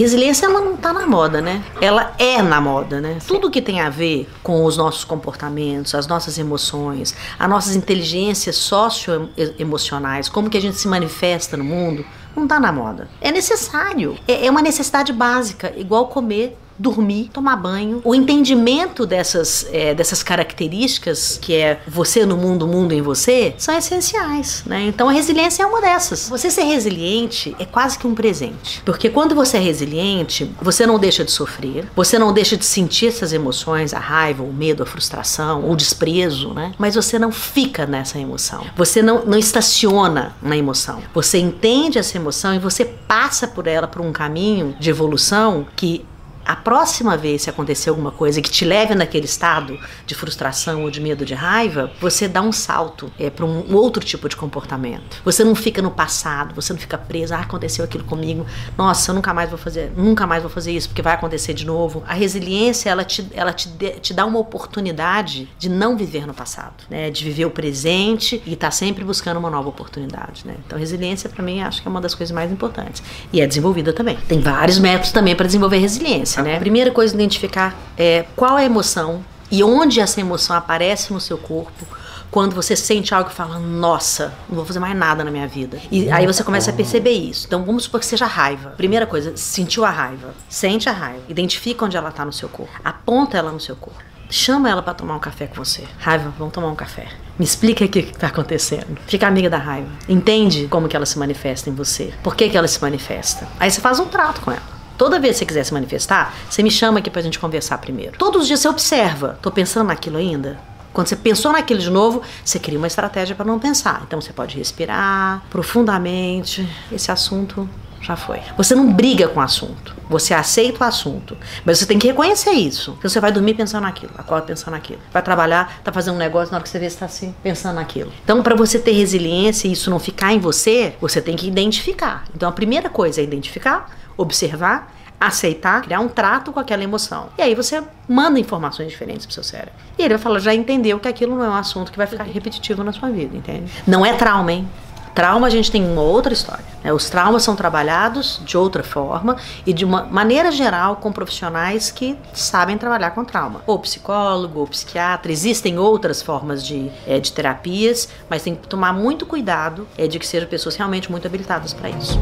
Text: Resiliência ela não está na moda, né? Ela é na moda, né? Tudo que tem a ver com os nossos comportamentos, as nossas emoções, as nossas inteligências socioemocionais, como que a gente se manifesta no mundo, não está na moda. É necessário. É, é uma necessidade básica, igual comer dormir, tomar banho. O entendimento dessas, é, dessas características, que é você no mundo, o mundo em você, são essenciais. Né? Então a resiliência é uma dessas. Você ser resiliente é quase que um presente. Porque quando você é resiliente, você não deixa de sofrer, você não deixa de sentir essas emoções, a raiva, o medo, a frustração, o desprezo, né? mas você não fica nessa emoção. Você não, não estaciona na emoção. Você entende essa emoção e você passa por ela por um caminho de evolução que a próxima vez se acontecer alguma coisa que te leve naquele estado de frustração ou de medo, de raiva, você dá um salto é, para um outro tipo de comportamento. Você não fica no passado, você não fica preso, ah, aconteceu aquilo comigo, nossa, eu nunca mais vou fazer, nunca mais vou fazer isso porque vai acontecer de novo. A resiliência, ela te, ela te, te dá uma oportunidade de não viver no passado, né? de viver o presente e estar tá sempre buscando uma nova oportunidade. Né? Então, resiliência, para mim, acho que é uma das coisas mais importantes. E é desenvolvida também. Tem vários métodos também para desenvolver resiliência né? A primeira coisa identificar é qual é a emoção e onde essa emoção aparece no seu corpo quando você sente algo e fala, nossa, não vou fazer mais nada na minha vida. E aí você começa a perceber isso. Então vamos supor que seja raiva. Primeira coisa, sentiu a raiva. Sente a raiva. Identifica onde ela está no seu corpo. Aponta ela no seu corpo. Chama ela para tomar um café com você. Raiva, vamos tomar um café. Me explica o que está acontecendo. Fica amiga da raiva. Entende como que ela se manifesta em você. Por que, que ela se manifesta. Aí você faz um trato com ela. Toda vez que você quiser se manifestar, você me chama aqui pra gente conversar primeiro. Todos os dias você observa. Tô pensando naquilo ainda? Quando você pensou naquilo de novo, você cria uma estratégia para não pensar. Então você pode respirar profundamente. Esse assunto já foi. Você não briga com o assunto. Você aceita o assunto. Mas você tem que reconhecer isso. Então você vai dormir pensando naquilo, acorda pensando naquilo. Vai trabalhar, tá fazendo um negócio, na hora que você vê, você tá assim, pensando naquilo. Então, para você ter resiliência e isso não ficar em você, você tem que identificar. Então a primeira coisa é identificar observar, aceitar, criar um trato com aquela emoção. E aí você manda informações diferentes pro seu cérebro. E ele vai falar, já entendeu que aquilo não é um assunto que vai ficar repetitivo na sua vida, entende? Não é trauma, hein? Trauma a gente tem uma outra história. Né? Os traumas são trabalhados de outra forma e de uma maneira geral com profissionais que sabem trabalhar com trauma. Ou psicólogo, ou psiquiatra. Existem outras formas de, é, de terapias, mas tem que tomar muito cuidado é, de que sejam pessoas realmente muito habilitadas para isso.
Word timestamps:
Resiliência 0.00 0.46
ela 0.46 0.62
não 0.62 0.76
está 0.76 0.94
na 0.94 1.06
moda, 1.06 1.42
né? 1.42 1.62
Ela 1.78 2.14
é 2.18 2.40
na 2.40 2.58
moda, 2.58 3.02
né? 3.02 3.18
Tudo 3.26 3.50
que 3.50 3.60
tem 3.60 3.82
a 3.82 3.90
ver 3.90 4.26
com 4.42 4.64
os 4.64 4.74
nossos 4.74 5.04
comportamentos, 5.04 5.94
as 5.94 6.06
nossas 6.06 6.38
emoções, 6.38 7.14
as 7.38 7.50
nossas 7.50 7.76
inteligências 7.76 8.56
socioemocionais, 8.56 10.26
como 10.26 10.48
que 10.48 10.56
a 10.56 10.60
gente 10.60 10.78
se 10.78 10.88
manifesta 10.88 11.54
no 11.54 11.64
mundo, 11.64 12.02
não 12.34 12.44
está 12.44 12.58
na 12.58 12.72
moda. 12.72 13.10
É 13.20 13.30
necessário. 13.30 14.16
É, 14.26 14.46
é 14.46 14.50
uma 14.50 14.62
necessidade 14.62 15.12
básica, 15.12 15.70
igual 15.76 16.06
comer 16.06 16.56
dormir, 16.80 17.30
tomar 17.32 17.56
banho. 17.56 18.00
O 18.04 18.14
entendimento 18.14 19.06
dessas, 19.06 19.66
é, 19.70 19.94
dessas 19.94 20.22
características, 20.22 21.38
que 21.40 21.54
é 21.54 21.80
você 21.86 22.24
no 22.24 22.36
mundo, 22.36 22.64
o 22.64 22.68
mundo 22.68 22.92
em 22.92 23.02
você, 23.02 23.54
são 23.58 23.76
essenciais. 23.76 24.62
Né? 24.64 24.86
Então 24.86 25.08
a 25.08 25.12
resiliência 25.12 25.62
é 25.62 25.66
uma 25.66 25.80
dessas. 25.80 26.28
Você 26.30 26.50
ser 26.50 26.62
resiliente 26.62 27.54
é 27.58 27.66
quase 27.66 27.98
que 27.98 28.06
um 28.06 28.14
presente. 28.14 28.82
Porque 28.84 29.10
quando 29.10 29.34
você 29.34 29.58
é 29.58 29.60
resiliente, 29.60 30.50
você 30.60 30.86
não 30.86 30.98
deixa 30.98 31.22
de 31.22 31.30
sofrer, 31.30 31.86
você 31.94 32.18
não 32.18 32.32
deixa 32.32 32.56
de 32.56 32.64
sentir 32.64 33.08
essas 33.08 33.32
emoções, 33.32 33.92
a 33.92 33.98
raiva, 33.98 34.42
o 34.42 34.52
medo, 34.52 34.82
a 34.82 34.86
frustração, 34.86 35.70
o 35.70 35.76
desprezo, 35.76 36.54
né? 36.54 36.72
mas 36.78 36.94
você 36.94 37.18
não 37.18 37.30
fica 37.30 37.86
nessa 37.86 38.18
emoção. 38.18 38.64
Você 38.74 39.02
não, 39.02 39.26
não 39.26 39.38
estaciona 39.38 40.34
na 40.40 40.56
emoção. 40.56 41.02
Você 41.12 41.38
entende 41.38 41.98
essa 41.98 42.16
emoção 42.16 42.54
e 42.54 42.58
você 42.58 42.86
passa 42.86 43.46
por 43.46 43.66
ela 43.66 43.86
por 43.86 44.00
um 44.00 44.12
caminho 44.12 44.74
de 44.80 44.88
evolução 44.88 45.66
que 45.76 46.06
a 46.50 46.56
próxima 46.56 47.16
vez 47.16 47.42
se 47.42 47.50
acontecer 47.50 47.90
alguma 47.90 48.10
coisa 48.10 48.42
que 48.42 48.50
te 48.50 48.64
leve 48.64 48.92
naquele 48.92 49.24
estado 49.24 49.78
de 50.04 50.16
frustração 50.16 50.82
ou 50.82 50.90
de 50.90 51.00
medo, 51.00 51.24
de 51.24 51.32
raiva, 51.32 51.92
você 52.00 52.26
dá 52.26 52.42
um 52.42 52.50
salto 52.50 53.08
é, 53.20 53.30
para 53.30 53.46
um 53.46 53.72
outro 53.72 54.04
tipo 54.04 54.28
de 54.28 54.34
comportamento. 54.34 55.22
Você 55.24 55.44
não 55.44 55.54
fica 55.54 55.80
no 55.80 55.92
passado, 55.92 56.52
você 56.52 56.72
não 56.72 56.80
fica 56.80 56.98
preso, 56.98 57.34
ah, 57.34 57.38
aconteceu 57.38 57.84
aquilo 57.84 58.02
comigo, 58.02 58.44
nossa, 58.76 59.12
eu 59.12 59.14
nunca 59.14 59.32
mais 59.32 59.48
vou 59.48 59.56
fazer, 59.56 59.92
nunca 59.96 60.26
mais 60.26 60.42
vou 60.42 60.50
fazer 60.50 60.72
isso 60.72 60.88
porque 60.88 61.02
vai 61.02 61.14
acontecer 61.14 61.54
de 61.54 61.64
novo. 61.64 62.02
A 62.04 62.14
resiliência, 62.14 62.90
ela 62.90 63.04
te, 63.04 63.24
ela 63.32 63.52
te, 63.52 63.68
te 64.00 64.12
dá 64.12 64.26
uma 64.26 64.40
oportunidade 64.40 65.48
de 65.56 65.68
não 65.68 65.96
viver 65.96 66.26
no 66.26 66.34
passado, 66.34 66.82
né? 66.90 67.10
de 67.10 67.22
viver 67.22 67.44
o 67.44 67.50
presente 67.52 68.42
e 68.44 68.54
estar 68.54 68.66
tá 68.66 68.70
sempre 68.72 69.04
buscando 69.04 69.36
uma 69.36 69.50
nova 69.50 69.68
oportunidade. 69.68 70.44
Né? 70.44 70.56
Então, 70.66 70.76
resiliência, 70.76 71.30
para 71.30 71.44
mim, 71.44 71.62
acho 71.62 71.80
que 71.80 71.86
é 71.86 71.90
uma 71.92 72.00
das 72.00 72.16
coisas 72.16 72.34
mais 72.34 72.50
importantes. 72.50 73.04
E 73.32 73.40
é 73.40 73.46
desenvolvida 73.46 73.92
também. 73.92 74.18
Tem 74.26 74.40
vários 74.40 74.80
métodos 74.80 75.12
também 75.12 75.36
para 75.36 75.46
desenvolver 75.46 75.78
resiliência 75.78 76.39
né? 76.42 76.56
A 76.56 76.60
primeira 76.60 76.90
coisa 76.90 77.14
identificar 77.14 77.76
é 77.96 78.24
qual 78.36 78.58
é 78.58 78.62
a 78.62 78.66
emoção 78.66 79.24
e 79.50 79.64
onde 79.64 80.00
essa 80.00 80.20
emoção 80.20 80.56
aparece 80.56 81.12
no 81.12 81.20
seu 81.20 81.36
corpo 81.36 81.86
quando 82.30 82.54
você 82.54 82.76
sente 82.76 83.12
algo 83.12 83.28
e 83.30 83.32
fala, 83.32 83.58
nossa, 83.58 84.32
não 84.48 84.56
vou 84.56 84.64
fazer 84.64 84.78
mais 84.78 84.96
nada 84.96 85.24
na 85.24 85.30
minha 85.30 85.48
vida. 85.48 85.78
E 85.90 86.10
aí 86.10 86.26
você 86.26 86.44
começa 86.44 86.70
a 86.70 86.74
perceber 86.74 87.10
isso. 87.10 87.46
Então 87.46 87.64
vamos 87.64 87.84
supor 87.84 87.98
que 87.98 88.06
seja 88.06 88.26
raiva. 88.26 88.70
Primeira 88.70 89.06
coisa, 89.06 89.36
sentiu 89.36 89.84
a 89.84 89.90
raiva. 89.90 90.32
Sente 90.48 90.88
a 90.88 90.92
raiva. 90.92 91.22
Identifica 91.28 91.84
onde 91.84 91.96
ela 91.96 92.10
está 92.10 92.24
no 92.24 92.32
seu 92.32 92.48
corpo. 92.48 92.72
Aponta 92.84 93.36
ela 93.36 93.50
no 93.50 93.58
seu 93.58 93.74
corpo. 93.74 93.98
Chama 94.32 94.70
ela 94.70 94.80
para 94.80 94.94
tomar 94.94 95.16
um 95.16 95.18
café 95.18 95.48
com 95.48 95.56
você. 95.56 95.82
Raiva, 95.98 96.32
vamos 96.38 96.54
tomar 96.54 96.68
um 96.68 96.76
café. 96.76 97.08
Me 97.36 97.44
explica 97.44 97.84
o 97.84 97.88
que 97.88 97.98
está 97.98 98.28
acontecendo. 98.28 98.96
Fica 99.08 99.26
amiga 99.26 99.50
da 99.50 99.58
raiva. 99.58 99.90
Entende 100.08 100.68
como 100.68 100.88
que 100.88 100.94
ela 100.94 101.06
se 101.06 101.18
manifesta 101.18 101.68
em 101.68 101.74
você. 101.74 102.14
Por 102.22 102.36
que, 102.36 102.48
que 102.48 102.56
ela 102.56 102.68
se 102.68 102.80
manifesta. 102.80 103.48
Aí 103.58 103.68
você 103.68 103.80
faz 103.80 103.98
um 103.98 104.06
trato 104.06 104.40
com 104.42 104.52
ela. 104.52 104.62
Toda 105.00 105.18
vez 105.18 105.36
que 105.36 105.38
você 105.38 105.46
quiser 105.46 105.64
se 105.64 105.72
manifestar, 105.72 106.34
você 106.50 106.62
me 106.62 106.70
chama 106.70 106.98
aqui 106.98 107.08
pra 107.08 107.22
gente 107.22 107.38
conversar 107.38 107.78
primeiro. 107.78 108.18
Todos 108.18 108.42
os 108.42 108.46
dias 108.46 108.60
você 108.60 108.68
observa. 108.68 109.38
Tô 109.40 109.50
pensando 109.50 109.86
naquilo 109.86 110.18
ainda? 110.18 110.60
Quando 110.92 111.06
você 111.06 111.16
pensou 111.16 111.52
naquilo 111.52 111.80
de 111.80 111.88
novo, 111.88 112.20
você 112.44 112.58
cria 112.58 112.76
uma 112.76 112.86
estratégia 112.86 113.34
para 113.34 113.46
não 113.46 113.58
pensar. 113.58 114.02
Então 114.06 114.20
você 114.20 114.30
pode 114.30 114.58
respirar 114.58 115.42
profundamente. 115.48 116.68
Esse 116.92 117.10
assunto 117.10 117.66
já 118.02 118.14
foi. 118.14 118.42
Você 118.58 118.74
não 118.74 118.92
briga 118.92 119.26
com 119.26 119.40
o 119.40 119.42
assunto. 119.42 119.96
Você 120.06 120.34
aceita 120.34 120.84
o 120.84 120.86
assunto. 120.86 121.34
Mas 121.64 121.78
você 121.78 121.86
tem 121.86 121.98
que 121.98 122.06
reconhecer 122.06 122.50
isso. 122.50 122.94
Então 122.98 123.08
você 123.08 123.20
vai 123.20 123.32
dormir 123.32 123.54
pensando 123.54 123.84
naquilo, 123.84 124.12
acorda 124.18 124.48
pensando 124.48 124.72
naquilo. 124.72 125.00
Vai 125.10 125.22
trabalhar, 125.22 125.80
tá 125.82 125.90
fazendo 125.90 126.16
um 126.16 126.18
negócio, 126.18 126.52
na 126.52 126.58
hora 126.58 126.62
que 126.62 126.68
você 126.68 126.78
vê, 126.78 126.90
você 126.90 126.98
tá 126.98 127.06
assim, 127.06 127.34
pensando 127.42 127.76
naquilo. 127.76 128.12
Então, 128.22 128.42
para 128.42 128.54
você 128.54 128.78
ter 128.78 128.92
resiliência 128.92 129.66
e 129.66 129.72
isso 129.72 129.88
não 129.88 129.98
ficar 129.98 130.34
em 130.34 130.38
você, 130.38 130.94
você 131.00 131.22
tem 131.22 131.36
que 131.36 131.48
identificar. 131.48 132.24
Então 132.36 132.46
a 132.46 132.52
primeira 132.52 132.90
coisa 132.90 133.22
é 133.22 133.24
identificar 133.24 133.98
observar, 134.20 134.92
aceitar, 135.20 135.82
criar 135.82 136.00
um 136.00 136.08
trato 136.08 136.50
com 136.50 136.58
aquela 136.58 136.82
emoção. 136.82 137.28
E 137.36 137.42
aí 137.42 137.54
você 137.54 137.82
manda 138.08 138.40
informações 138.40 138.88
diferentes 138.88 139.26
pro 139.26 139.34
seu 139.34 139.44
cérebro. 139.44 139.74
E 139.98 140.02
ele 140.02 140.14
vai 140.14 140.18
falar, 140.22 140.38
já 140.38 140.54
entendeu 140.54 140.98
que 140.98 141.06
aquilo 141.06 141.36
não 141.36 141.44
é 141.44 141.50
um 141.50 141.54
assunto 141.54 141.92
que 141.92 141.98
vai 141.98 142.06
ficar 142.06 142.24
repetitivo 142.24 142.82
na 142.82 142.92
sua 142.92 143.10
vida, 143.10 143.36
entende? 143.36 143.70
Não 143.86 144.04
é 144.04 144.14
trauma, 144.14 144.50
hein? 144.50 144.66
Trauma 145.14 145.48
a 145.48 145.50
gente 145.50 145.70
tem 145.70 145.84
uma 145.84 146.00
outra 146.00 146.32
história. 146.32 146.64
Né? 146.82 146.92
Os 146.92 147.10
traumas 147.10 147.42
são 147.42 147.56
trabalhados 147.56 148.40
de 148.44 148.56
outra 148.56 148.82
forma 148.82 149.36
e 149.66 149.72
de 149.72 149.84
uma 149.84 150.04
maneira 150.04 150.50
geral 150.50 150.96
com 150.96 151.12
profissionais 151.12 151.90
que 151.90 152.16
sabem 152.32 152.78
trabalhar 152.78 153.10
com 153.10 153.24
trauma. 153.24 153.60
Ou 153.66 153.78
psicólogo, 153.78 154.60
ou 154.60 154.66
psiquiatra. 154.66 155.32
Existem 155.32 155.78
outras 155.78 156.22
formas 156.22 156.64
de, 156.64 156.90
é, 157.06 157.18
de 157.18 157.32
terapias, 157.32 158.08
mas 158.28 158.42
tem 158.42 158.54
que 158.54 158.68
tomar 158.68 158.92
muito 158.92 159.26
cuidado 159.26 159.86
é, 159.98 160.06
de 160.06 160.18
que 160.18 160.26
sejam 160.26 160.48
pessoas 160.48 160.76
realmente 160.76 161.10
muito 161.10 161.26
habilitadas 161.26 161.74
para 161.74 161.90
isso. 161.90 162.18